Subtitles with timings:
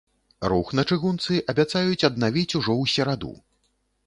[0.53, 3.33] Рух на чыгунцы абяцаюць аднавіць ўжо ў сераду.